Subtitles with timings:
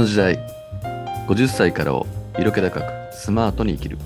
[0.00, 0.38] の時代
[1.28, 2.06] 50歳からを
[2.38, 3.98] 色気高くスマートに生きる。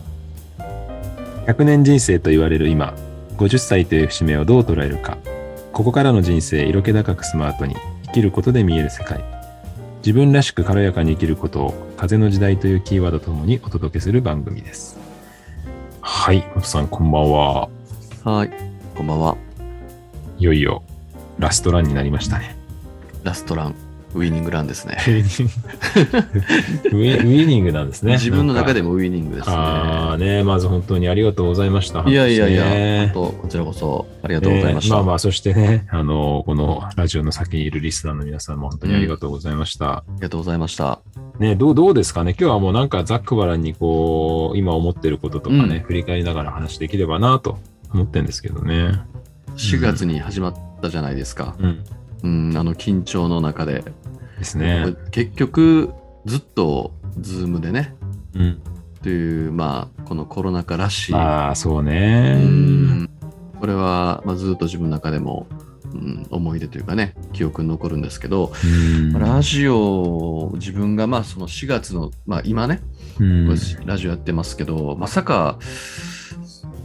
[1.47, 2.95] 100年人生と言われる今
[3.37, 5.19] 50歳という節目をどう捉えるか。
[5.73, 7.77] ここからの人生色気高くスマートに
[8.07, 9.23] 生きることで見える世界。
[9.99, 14.99] 自分らしく軽やかに生きることを風の時代というキーワードとともにお届けする番組です。
[16.01, 17.69] はい元さんこんばんは。
[18.25, 18.51] はい
[18.97, 19.37] こんばんは。
[20.39, 20.83] いよいよ
[21.39, 22.57] ラストランになりましたね。
[23.23, 23.84] ラストラン
[24.15, 34.95] ウィニングランですねウィニングなんですね自分の中ででもウィニングですねああねまず本当にありがとうございましたいやいやいねや、本当こちらこそありがとうございました。
[34.95, 39.99] ねまあまあ、そしてね、あの、このラジオの先にいるリスナーの皆さんも本当にありがとうございました。
[39.99, 41.01] ありがとうございました。
[41.39, 42.31] ね、どう、どうですかね？
[42.39, 47.59] 今日はもうなんかざっくばらんにこう、今思ってることとかね、うん振り返りながら話できればなと
[47.93, 49.01] 思ってるんですけどね。
[49.57, 51.55] 4月に始まったじゃないですか。
[51.59, 51.85] うん。
[52.23, 53.85] うん、あの緊張の中で。
[54.45, 54.95] ですね。
[55.11, 55.93] 結局、
[56.27, 57.95] ずっとズームでね、
[58.35, 58.61] うん。
[59.03, 61.13] という、まあ、このコロナ禍らしい。
[61.13, 62.37] まあ、そううね。
[62.45, 63.11] ん
[63.59, 65.47] これは、まあ、ずっと自分の中でも、
[65.95, 72.83] うん、思い出というかね、記憶に残るんですけど、うんラジオ、自分がまあその4月の、まあ今ね、
[73.21, 73.49] うん
[73.87, 75.59] ラジオやってますけど、まさか、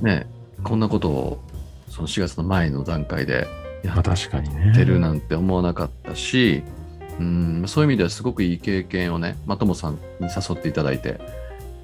[0.01, 0.27] ね、
[0.63, 1.43] こんなことを、
[1.89, 3.47] その4月の前の段階で
[3.83, 4.73] やまあ、っ確かにね。
[4.75, 6.63] てるなんて思わなかったし、
[7.19, 11.19] うん、そういう意味ではすごくいい経験をね、まともさんに誘っていただいて、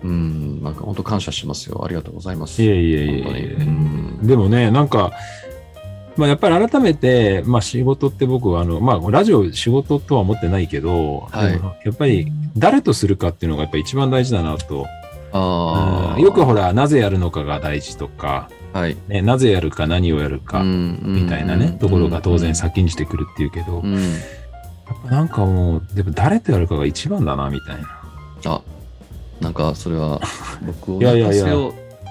[0.04, 1.84] うん、なんか本当感謝しますよ。
[1.84, 2.62] ありがとうございます。
[2.64, 3.56] いえいえいえいえ。
[3.60, 5.12] うんでもね、なんか、
[6.18, 11.54] まあ、やっぱり改めて、まあ、仕事って僕はあの、まあ、ラジオ仕事とは思ってないけど、はい
[11.86, 14.88] やっぱり誰とするかっていうのがやっぱり一番大事だなと。
[15.34, 18.98] あよくほら、なぜやるのかが大事とか、はい。
[19.08, 23.94] ね、なぜやるか何をやるか、みみたいなね、ところが当然先んじてくるっていうけど、うん。
[23.94, 24.45] やっぱ
[25.10, 27.90] なんかもう、でも誰とやるかが一番だな、みたいな。
[28.46, 28.62] あ、
[29.40, 30.20] なんかそれは
[30.66, 31.46] 僕を いやいやいや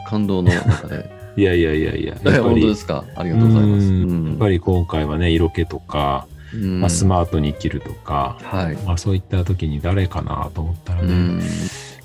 [0.08, 1.12] 感動の中で。
[1.36, 3.04] いやいやいやいや、本当で、すか？
[3.16, 3.86] ありがとうございます。
[3.86, 8.76] うんやっぱり今回はね、色気とか、うんまあ、スマートに生きるとか、はい。
[8.86, 11.42] まあ、そういった時に誰かなと思ったらね、うん、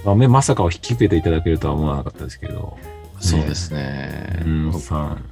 [0.03, 2.77] まあね、まさかを引き受けていただけるとは思わなかったですけど、
[3.19, 4.41] そうですね。
[4.45, 5.23] うん、さん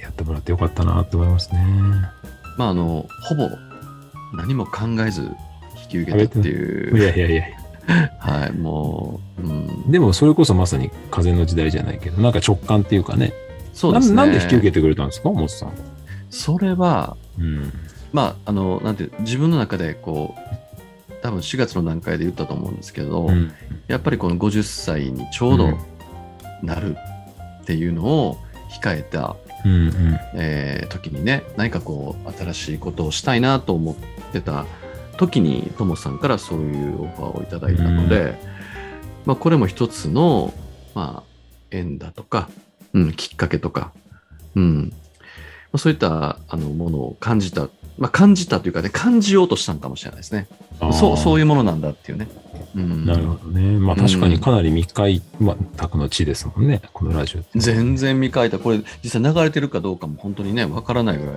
[0.00, 1.62] やってもらってよかったなと思いますね。
[2.56, 3.50] まあ、あの、ほぼ
[4.32, 5.22] 何も考えず
[5.84, 7.44] 引き受けたっていいうう、やいやいや
[8.18, 13.32] はい、もう、うん、でもそれこそまさに風の時代じゃないけど、なんか直感っていうかね、
[13.72, 14.16] そうですね。
[14.16, 15.74] なんで引き受けてくれたんですか、モスさんは？
[16.30, 17.72] それは、うん。
[18.12, 23.52] まあ、あの、なんて自分の中で、こう、多分4月の段階で言ったと思うんですけど、うん
[23.88, 25.78] やっぱりこの50歳にちょうどうん
[26.62, 26.96] なる
[27.62, 28.38] っていうのを
[28.80, 30.20] 控えた、うんうん。
[30.34, 33.94] えー時にね何かこう新しいことをしたいなと思っ
[34.32, 34.66] てた
[35.16, 38.38] 時にともさんからそういうオファーをいただいたので、
[39.24, 40.52] まあ、これも一つの、
[40.94, 41.30] まあ、
[41.70, 42.48] 縁だとか、
[42.92, 43.92] うん、きっかけとか、
[44.54, 44.92] うん。
[45.72, 47.68] まあ、そういったあのものを感じた、
[47.98, 50.46] まあ、感じたというかね感じようとしたんかもしれないですね。
[50.92, 52.28] そうそういいうものなんだっていうね。
[52.74, 53.78] うん、なるほどね。
[53.78, 55.20] まあ確かにかなり未開
[55.76, 57.58] 拓の地ですもんね、このラジオって。
[57.58, 61.34] 全然未開拓これ実際流れてるかどうかも本当にねわからないぐらい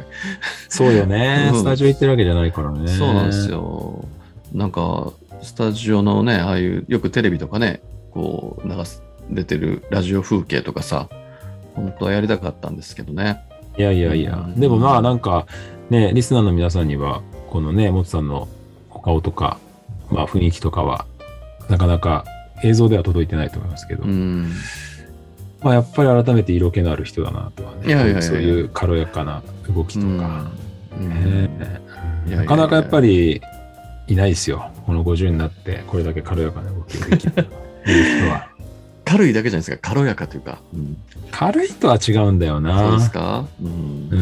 [0.70, 1.50] そうよね。
[1.54, 2.88] うんスタジオ行ってるわけじゃないからね。
[2.88, 3.50] そうなんです。
[3.50, 4.06] よ。
[4.54, 7.82] なんか、スタジオのね、ああいう、よくテレビとかね、
[8.12, 11.10] こう、流す、出てるラジオ風景とかさ、
[11.76, 13.42] 本当はやりたかったんですけどね。
[13.78, 14.36] いやいやいや。
[14.48, 15.46] うんでもまあなんか、
[15.90, 18.48] ね、リスナーの皆さんには、このね、モツさんの
[18.90, 19.60] お顔とか、
[20.10, 21.06] まあ雰囲気とかは、
[21.70, 22.26] なかなか
[22.64, 24.52] 映像では届いてないと思いますけど、うん。
[25.62, 28.22] まあやっぱり改めて色気のある人だなとはね。
[28.22, 29.42] そういう軽やかな
[29.74, 30.50] 動きとか。
[32.28, 33.42] なかなかやっぱり
[34.08, 34.72] いないですよ。
[34.86, 37.42] この50になって、これだけ軽やかな動きができる人
[38.30, 38.48] は。
[39.06, 40.60] 軽いだけじゃないですか、軽やかというか。
[40.74, 40.98] うん
[41.32, 42.80] 軽いとは違うんだよな。
[42.80, 43.46] そうですか？
[43.62, 44.16] うんう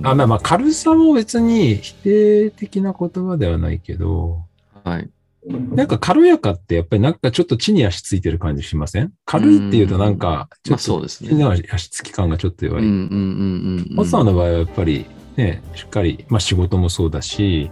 [0.00, 0.06] ん。
[0.06, 4.42] あ、まあまあ軽さも別に否定的な言葉ではないけど、
[4.84, 5.08] はい。
[5.46, 9.12] なんか軽やかってやっぱりなんかちょっと地に足ついてる感じしません？
[9.26, 11.30] 軽いっていうとなんか、ちょまあっとそうですね。
[11.30, 12.82] 地に足つき感がちょっと弱い。
[12.82, 13.96] うんうんうんうんうん。
[13.96, 15.04] 松さんの場合はやっぱり
[15.36, 17.70] ね、しっかり、まあ仕事もそうだし、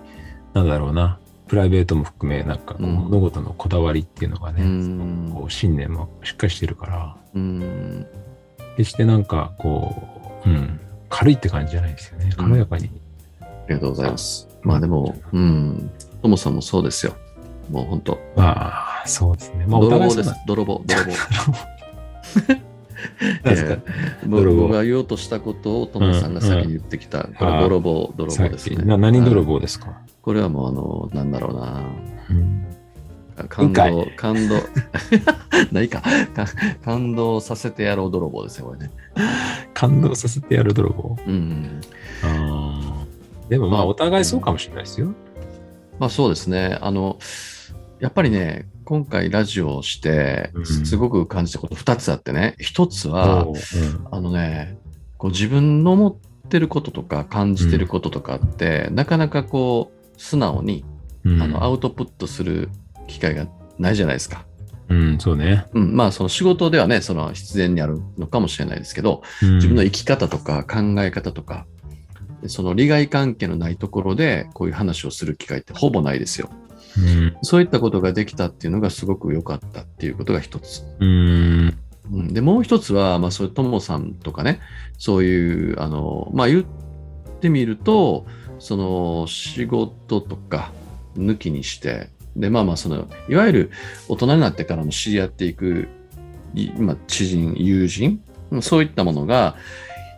[0.53, 8.07] なんだろうな、プライベートも含め、なんか物事のこだわりっていうのがうね、んこう信念もしっかりしてるから、うん。
[8.77, 12.31] 決してなんかこう、うん、軽いって感じじゃないですよね。
[12.37, 12.91] 軽やかに。
[13.41, 14.49] ありがとうございます。
[14.63, 15.91] まあでも、うん。
[16.21, 17.15] ともさんもそうですよ。
[17.73, 18.19] もう本当。
[18.37, 19.65] まあ、そうですね。
[19.67, 20.35] まあ、お泥棒です。
[20.47, 20.85] 泥棒、
[24.25, 24.63] 泥棒。
[24.63, 28.85] 僕が言おうとしたことをトモさんが先に言ってきた、これ泥棒、泥棒ですね。
[28.85, 31.83] な何泥はい棒ですか、これはもうあの、なんだろうな。
[32.31, 32.67] うん
[33.49, 34.57] 感動、感動。
[35.73, 36.03] ないか
[36.35, 36.47] か
[36.85, 38.91] 感動させてやろう泥棒ですよ、これね。
[39.73, 41.17] 感動させてやる泥棒？
[41.27, 41.81] うん。
[43.49, 45.15] でもまあ、お互いそうかもしれないですよ。
[45.99, 46.79] まあそうですね。
[46.81, 47.17] あの、
[48.03, 53.55] やっぱりね、今回ラジオをしてう、んすごく感じたこと2つあってね、1つは、うん
[54.11, 54.77] あのね、
[55.19, 60.85] こう自分の思ってることとか感じてることとかって、なかなかこう、素直に、
[61.25, 62.71] うんあのアウトプットする
[63.07, 63.47] 機会が
[63.79, 64.47] ないじゃないですか。
[64.89, 65.67] うん、そうね。
[65.73, 71.67] うん、まあその仕事ではね、その必然にあるのかもしれないですけど、自自分の生き方とか考え方とか、
[72.49, 76.51] その利害関係のないところでこういう話をする機会ってほぼないですよ。
[76.99, 77.37] うん。
[77.43, 80.83] そういったことができたっていうのがすごく良かったっていうことが一つ。
[81.01, 81.79] うん。
[82.11, 84.61] うん、で、もう一つは、まあそういうともさんとかね、
[84.99, 86.65] そういう、あの、まあ言っ
[87.41, 88.27] てみると、
[88.59, 90.73] その仕事とか
[91.17, 93.71] 抜きにして、で、まあまあその、いわゆる
[94.09, 95.89] 大人になってからの知り合っていく、
[96.55, 98.21] いまあ知人、友人、
[98.61, 99.57] そういったものが、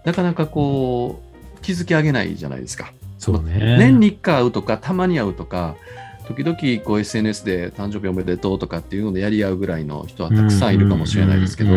[0.04, 1.22] なかなかこ
[1.56, 2.92] う、築き上げないじゃないですか。
[3.18, 3.76] そうね。
[3.78, 5.76] 年に1回会うとか、たまに会うとか、
[6.26, 11.70] 時々こう SNS で誕生日おめでとうとかっていうのでやり合うぐらいの人はたくさんいるかもしれないですけど、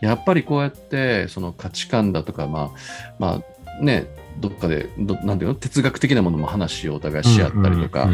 [0.00, 3.42] やっぱりこうやってその価値観だとか、まあ、ま
[3.80, 4.06] あね、
[4.38, 8.06] どっかでど、なんていうの、哲学的なものも話をお互いし合ったりとか、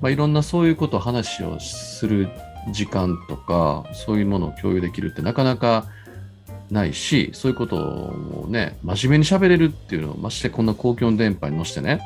[0.00, 2.28] まあ、いろんなそういうことを話をする
[2.70, 5.86] 時間とか、そういうものを共有できるってなかなか
[6.70, 12.00] ないし、そういうことをね、真面目に喋れるっていうのを、ましてこんな公共の電波に乗せてね、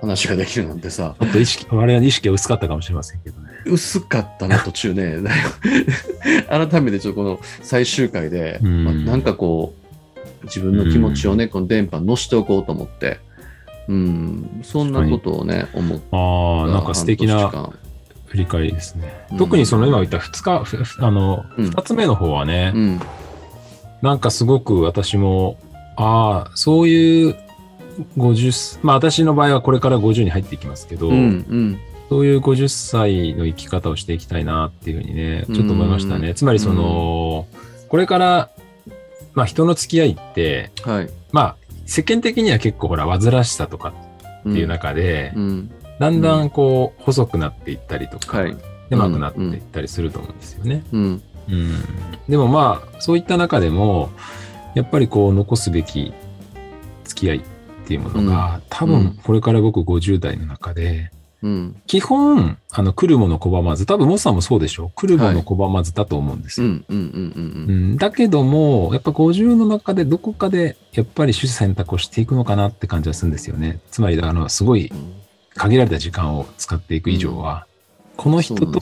[0.00, 3.48] 話ができるなんてさ、ちょっと意識、我々の意識が薄かったかもしれませんけどね。
[3.66, 5.16] 薄かったな、途中ね。
[6.48, 9.74] 改めてちょっとこの最終回で、うんまあなんかこ
[10.42, 13.18] う、自分の気持ちをね、この電波に乗せておこうと思って、
[13.88, 16.16] うん、そんなことをね、思った。
[16.16, 17.50] ああ、なんか素敵な
[18.26, 19.26] 振り返りですね。
[19.32, 23.00] うん特にその今言った2日、あの、うん2つ目の方はね、うん、
[24.02, 25.58] なんかすごく私も、
[25.96, 27.36] ああ、そういう
[28.16, 36.34] 50、まあ私の場合はこれから50に入っていきますけど、うん、うん、そういう50歳の生き方をしていきたいなっていうふうにね、ちょっと思いましたね。
[36.34, 37.46] つまりその、
[37.88, 38.50] これから、
[39.34, 41.10] まあ人の付き合いって、はい。
[41.32, 41.56] まあ
[41.86, 43.92] 世間的には結構ほら、煩わしさとかっ
[44.40, 48.56] っていう中で、うん、だんだんこう、細くなっていったりとか、はい。
[48.90, 50.82] 狭くなっていったりすると思うんですよね。
[50.92, 51.72] うん、うん。
[52.28, 54.10] でもまあ、そういった中でも、
[54.74, 56.12] やっぱりこう、残すべき
[57.04, 57.40] 付き合いっ
[57.88, 58.92] ていうものが、多うん。
[58.92, 64.90] 分これから僕50代の中で、うん、基本、あの、来るもの拒まず、多分モスさんもそうでしょ？
[64.94, 66.66] 来るもの拒まずだと思うんですよ。
[66.66, 73.78] うん、うん、うん、う、んだけども、やっぱ50の中でどこかで、やっぱり取捨選択をしていくのかなって感じがするんですよね。
[73.90, 75.12] つまり、あの、すごいうん。
[75.54, 77.66] 限られた時間を使っていく以上は、
[78.16, 78.80] この人と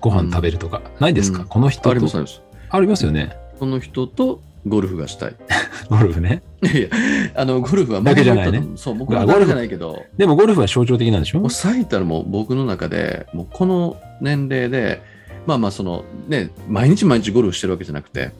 [0.00, 1.48] ご飯食べるとか、ないですか、うん。
[1.48, 1.90] この人と。
[1.90, 2.40] あります、あります。
[2.70, 3.36] ありますよね。
[3.58, 5.34] この人とゴルフがしたい。
[5.90, 6.42] ゴルフね。
[6.62, 6.88] いや、
[7.34, 11.40] あの、ゴルフはだけじゃないねそう、僕はだけじゃないけど、でもゴルフは象徴的なんでしょ？
[11.40, 15.02] もう最たるもう僕の中で、もうこの年齢で、
[15.46, 18.32] まあまあそのね、毎日毎日ゴルフしてるわけじゃなくて、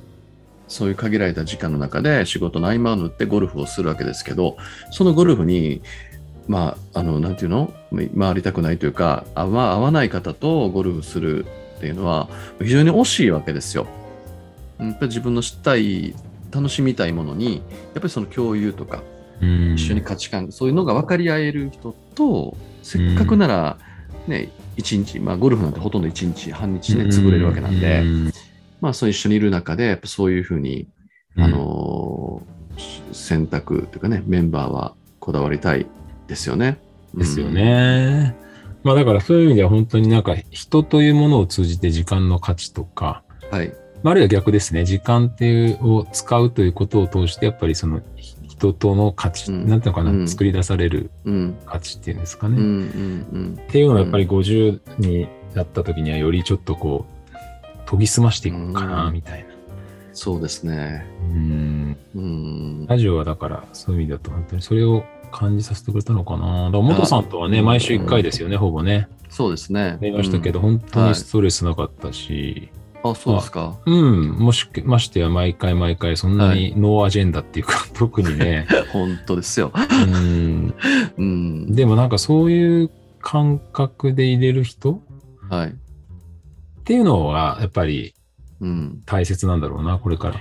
[0.69, 4.57] そういう限られた時間の中で仕事の合間を縫ってゴルフをするわけですけど、
[4.91, 5.81] そのゴルフに、
[6.47, 7.73] まあ、あの、なんていうの？
[8.19, 12.29] 回りたくないというか、あまあ、合わない方とゴルフするっていうのは、
[12.61, 13.87] 非常に惜しいわけですよ。
[14.79, 16.15] やっぱり自分のしたい、
[16.51, 17.63] 楽しみたいものに、やっ
[17.95, 19.03] ぱりその共有とか、
[19.41, 23.79] うん一緒に価値観、そういうのが分かり合える人と、せっかくなら、
[24.27, 28.33] ね、一日、まあ、ゴルフなんてほとんど一日、半日ね、潰れるわけなんで、うん
[28.81, 30.89] まあ、そう一緒にいる中で、やっぱそういうふうに、
[31.37, 32.59] うんあのー
[33.13, 35.87] 選択というかね、メンバーはこだわりたい
[36.27, 36.79] ですよね。
[37.15, 38.37] ですよね。
[38.85, 43.59] まあだからそういう意味では本当になんか人というものを通じて時間の価値とか、うん。
[43.59, 43.75] はい。
[44.03, 48.01] まああるいは逆ですね、時間っていうを使うということを通して、やっぱりその
[48.49, 51.57] 人との価値、うんなんていうのかな、うん作り出されるうん。
[51.67, 52.57] 価値っていうんですかね。
[52.61, 53.59] ん。
[53.61, 59.49] っていうのはやっぱり50になった時にはよりちょっとこう、研ぎ澄ましていくかな、うんみたいな。
[60.13, 61.07] そうですね。
[62.89, 66.67] ラジオはだからそういう意味だと本当にそれを感じさせてくれたのかな。
[66.67, 69.09] だから元さんとはね、あ毎週1回ですよね、ほぼね。
[69.29, 69.97] そうですね。
[70.01, 72.71] 電話したけど、うん本当にストレスなかったし、
[73.03, 73.79] あ、そうですか。
[73.87, 79.73] うん、もし、ましてや毎回毎回そんなにノーアジェンダっていうか、 特にね、 本当ですよ。
[79.75, 80.75] うん、
[81.17, 81.75] うん。
[81.75, 82.91] でもなんかそういう
[83.21, 85.03] 感覚で入れる人
[85.49, 85.69] はい。
[85.69, 85.73] っ
[86.85, 88.15] ていうのはやっぱり
[88.61, 89.03] うん。
[89.07, 90.35] 大切なんだろうな、これから。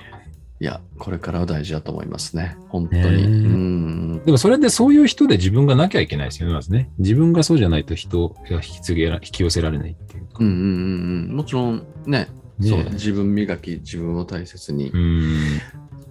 [0.59, 2.57] いや、これからは大事だと思いますね。
[2.69, 3.23] 本当に。
[3.23, 4.21] うん。
[4.25, 6.89] でもそれでそういう人で自分がなきゃいけないですよね、まずね。
[6.97, 10.37] 自分がそうじゃないと人が引き継げら、引き寄せられないっていうか。
[10.39, 11.35] うんうんうんうん。
[11.35, 12.27] もちろんね、
[12.59, 15.59] ねそう自分磨き、自分を大切に、うん。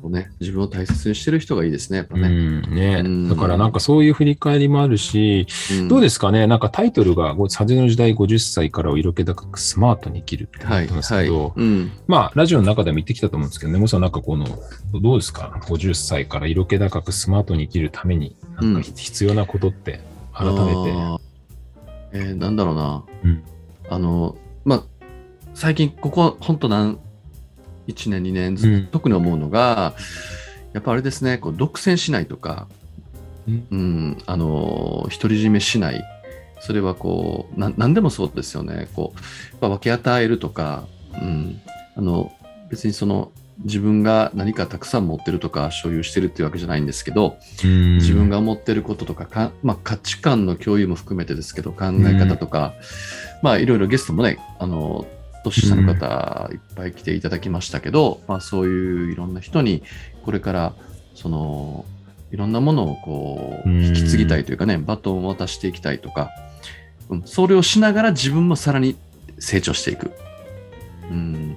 [0.03, 2.29] そうね、自分を大切にしてる人がいいですね、やっぱうね。
[2.29, 6.47] んねうんだからなんかそういう振り返りもあるし、んどうですかね？
[6.47, 11.25] なんかタイトルが、風の時代50歳からを色気高くスマートに生きるってはい、なってますはい。
[11.25, 11.91] けど、うん。
[12.07, 14.47] まあ、ラジオの中でも言ってきたと思うんですけどね、もさんなんかこの、
[15.03, 20.01] どうですか ?50 歳から色気高くスマートに生きるために、なんか必要なことって、
[20.33, 21.19] 改めて。
[22.13, 23.05] えーなんだろうな。
[23.25, 23.43] うん
[23.89, 24.46] あの、まあ、
[25.57, 26.99] 最近、ここ、本当なん、
[27.89, 28.87] 1年、2年ず、うん。
[28.89, 29.95] 特に思うのが、
[30.75, 32.69] やっぱあれですね、こう独占しないとか、
[33.49, 33.67] うん。
[33.71, 36.05] うん、あの、独り占めしない。
[36.61, 38.89] それはこう、ななんでもそうですよね。
[38.95, 41.59] こう、やっぱ分け与えるとか、うん、
[41.97, 42.31] あの、
[42.69, 43.33] 別にその、
[43.65, 52.75] 自分が何かたくさん持ってるとか所有してるっていうわけじゃないんですけど、自分が思ってることとかか、まあ、価値観の共有も含めてですけど考え方とか、
[53.43, 55.07] まあいろいろゲストもねあの
[55.51, 59.83] 年下の方いっぱい来ていただきましたけど、まあ、そういういろんな人に
[60.25, 60.75] これから
[61.15, 61.85] その
[62.33, 66.31] いろんなものをこううん引き継ぎたいというかねバトンを渡していきたいとか、
[67.09, 68.97] うん、それをしながら自分もさらに
[69.39, 70.13] 成長していく。
[71.11, 71.57] うん、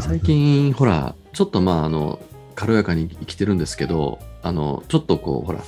[0.00, 2.18] 最近ほらちょっとまああの
[2.56, 5.60] 軽やかに生きてるんですけどあのちょっとこうほら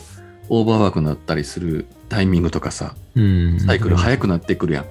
[0.49, 3.61] オーバーワークになったりするタイミングとかさうん。
[3.61, 4.87] サイクル早くなってくるやん、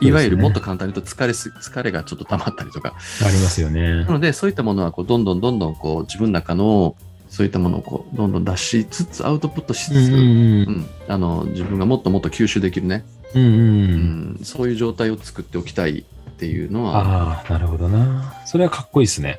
[0.00, 4.04] いわゆるもっと簡単に言うと疲れす疲れがちょっと溜まったりとかありますよねな。
[4.04, 6.94] のでそういったものはこうどんどんどんどんこう自分の中の
[7.28, 18.34] そういったものをこうどんどん出しつつアウトプットしつつ、うんうんうんあの自分がもっともっと吸収できるね、うんうんそういう状態を作っておきたいっていうのはああ、なるほどな。
[18.46, 19.36] それはかっこいいですね。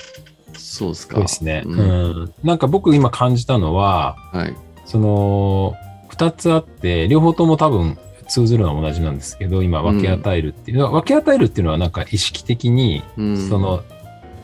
[0.54, 1.16] そうですか。
[1.16, 1.64] かっこいいですね。
[1.66, 2.34] ううんん。
[2.44, 4.56] なんか僕今感じたのは、はい。
[4.86, 5.76] その、
[6.10, 7.98] 二つあって、両方とも多分
[8.30, 13.84] 通ずるのは同じなんですけど、今分け与えるっていう、分け与えるっていうのはなんか意識的に、うんその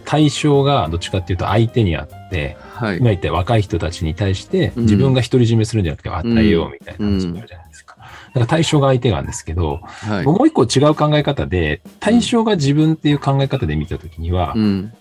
[0.06, 2.98] 対象がどっちかっていうと相手にあって、はい。
[2.98, 7.96] 今言った若い人たちに対してうん自分が独り占めするんじゃなくて与えようみたいな話になるじゃないですか。
[7.98, 10.26] だから対象が相手なんですけど、はい。
[10.26, 14.94] もう一個違う考え方で、対象が自分っていう考え方で見たときには、うん。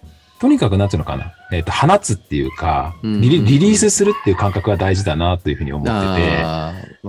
[0.44, 6.42] とにかくなんていうのかな、えっ、と、放つっていうか、うんリリリリースするっていう感覚が大事だなというふうに思ってて、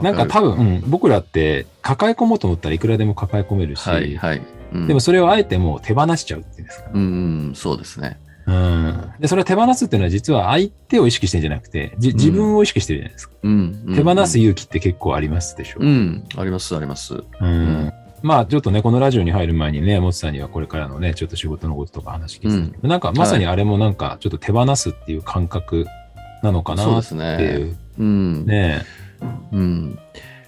[0.02, 4.42] なんかわ多分、うん僕らって抱え込もうと思ったらいくらでも抱え込めるし、はい、はい。
[4.74, 6.90] うんでもそれをあえてもう手放しちゃうっていうんですか。
[6.94, 8.18] うん、うん、そうですね。
[8.48, 9.12] うん。
[9.20, 13.36] で、それを手放すっていうのは実は相手を意識してるんじゃなくて、じ自分を意識してるじゃないですか。
[13.44, 13.84] うん。
[13.86, 15.80] うん手放す勇気って結構ありますでしょ。
[15.82, 17.16] うん、あります、あります。
[17.42, 25.86] うんまあちょっとね、このラジオに入る前にね、もつさんにはこれからのね、ちょっと仕事のこととか話聞いてたけど、なんかまさにあれもなんかちょっと手放すっていう感覚
[26.42, 27.54] なのかそうですなっていね。
[27.64, 27.78] う。
[28.00, 28.46] うん。
[28.46, 28.86] ね
[29.52, 30.00] うん。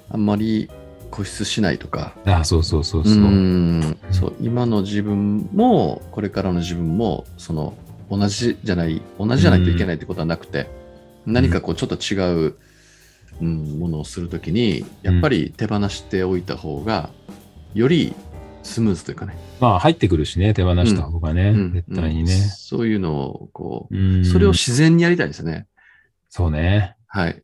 [0.10, 0.70] あんまり
[1.12, 2.14] 固執しないとか。
[2.26, 3.14] あそうそうそうそう。
[3.14, 3.98] うん。
[4.12, 7.74] そう、今の自分も、これからの自分も、その、
[8.10, 10.70] 同じじゃない、同じじゃないといけないってことはなくて、
[11.26, 12.56] 何かこう、ちょっと違う、
[13.42, 17.10] うん、ものをするときに、やっぱり手放しておいた方が、
[17.78, 18.14] より
[18.64, 19.36] スムーズというかね。
[19.60, 22.40] まあ入ってくるしね、手放した方がね、うん絶対にねうん。
[22.40, 25.68] そういうのを、こう、うんそれを自然にやりたいですね。
[26.30, 26.96] そうね。
[27.08, 27.42] はい。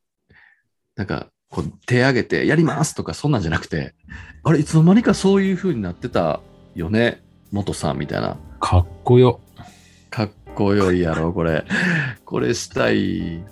[0.96, 3.96] なんか、こう、手挙げて、やりますとか、そんなんじゃなくて、
[4.44, 6.42] あれ、いつの間にかそういう風になってた
[6.76, 8.38] よね、元さんみたいな。
[8.60, 9.40] かっこよ。
[10.10, 11.64] かっこよいやろ、これ。
[12.26, 12.98] これしたい。
[12.98, 13.44] いい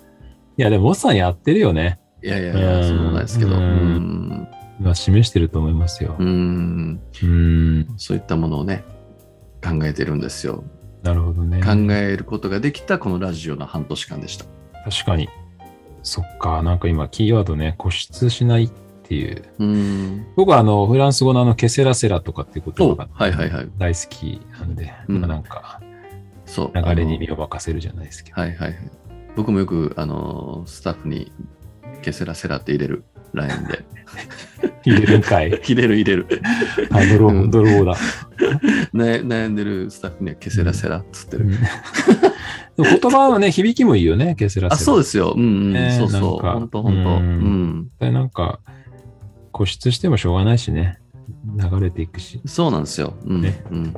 [0.56, 1.98] や、でも、モッさんやってるよね。
[2.22, 3.52] やいやいや、うんそうなんですけど。
[3.52, 4.48] ううん
[4.82, 4.84] ん。
[4.84, 6.24] 今示してると思いますよう。
[6.24, 7.00] ん。
[7.22, 7.94] うん。
[7.96, 8.84] そういったものをね、
[9.62, 10.64] 考えてるんですよ。
[11.02, 11.62] なるほどね。
[11.62, 14.44] 考えることができたこのラジオの半年間でした。
[14.84, 15.28] 確かに。
[16.02, 18.70] そっか、なんか今、キーワードね、固執しないっ
[19.04, 19.42] ていう。
[19.58, 20.26] うん。
[20.36, 25.80] 僕はあの、フランス語のあの、ケセラセラとかっていう言葉がおはいはいはい大好きなんで、うんまあなんか、
[26.46, 26.72] そう。
[26.74, 28.36] 流れにあ身を任せるじゃないですけど。
[28.36, 28.90] のはいはいはい。
[29.36, 31.32] 僕もよく、あの、スタッフに、
[32.02, 33.84] ケセラセラって入れる、LINE で。
[34.84, 35.50] 入れるんかい。
[35.64, 36.26] 入れる入れる。
[36.90, 37.96] あ、泥棒、うん泥棒だ。
[38.94, 41.46] 悩悩んでるスタッフにはケセラセラっつってる。
[42.76, 44.74] 言葉はね、響きもいいよね、ケセラセラ。
[44.74, 45.34] あ、そうですよ。
[45.36, 45.72] うんうん。
[45.72, 46.44] ねそうそう。
[46.44, 47.10] なんか本当本当。
[47.10, 47.88] ううんん。
[48.00, 48.60] でなんか、
[49.52, 50.98] 固執してもしょうがないしね。
[51.56, 52.40] 流れていくし。
[52.46, 53.14] そうなんですよ。
[53.24, 53.42] うん。
[53.42, 53.94] ねうん。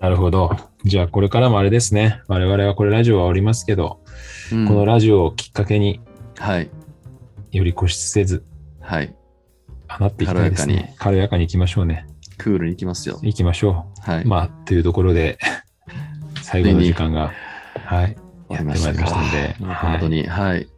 [0.00, 0.56] なるほど。
[0.84, 2.20] じゃあ、これからもあれですね。
[2.28, 4.00] 我々はこれラジオはおりますけど、
[4.52, 6.00] うんこのラジオをきっかけに
[6.38, 6.70] はい。
[7.52, 8.44] より固執せず、
[8.80, 9.14] はい。
[9.98, 10.94] 放っていきたいですね。
[10.98, 12.06] 軽やかに行きましょうね。
[12.38, 13.18] クールに行きますよ。
[13.22, 14.22] 行きましょはい。
[14.22, 14.26] う。
[14.26, 15.38] まあ、というところで、
[16.42, 17.32] 最後の時間が、
[17.84, 18.16] はい、
[18.48, 20.68] やってまいりましたので、本当に、はい。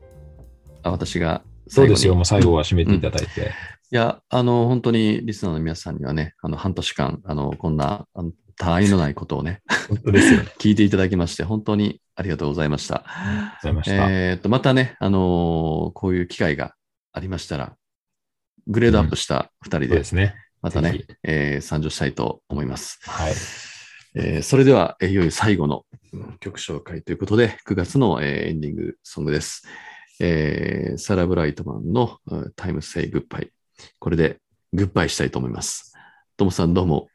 [0.85, 1.43] あ私が
[1.73, 3.53] そうですよ、もう最後は締めていただいて。
[3.93, 10.41] いや、あの、本当にリスナーの皆さんにはね、あの、半年間、あの、こんな、あの他愛のないことをね、本当ですよ。
[10.41, 12.97] ありがと聞いていただきまして、本当にありがとうございました。
[12.97, 13.01] う
[13.63, 14.11] ございました。
[14.11, 16.75] えーっと、またね、あのーこういう機会が
[17.13, 17.75] ありましたら、
[18.67, 20.35] グレードアップした2人でそうで、すね。
[20.61, 22.99] またねえー参上したいと思います。
[23.03, 23.33] はい。
[24.15, 29.67] えーそれでは、えーいよいよ最後のうん曲紹介ということで、9月の、えーエンディングソングです。
[30.21, 33.51] えーサラ・ブライトマンのうんタイム・セイ・グッバイ。
[33.99, 34.39] これで
[34.73, 35.93] グッバイしたいと思います。
[36.37, 37.09] ともさんどうも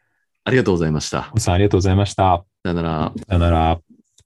[0.44, 1.32] ありがとうございました。
[1.38, 2.44] さん、ありがとうございました。
[2.64, 3.14] さよなら。
[3.28, 3.80] さよなら。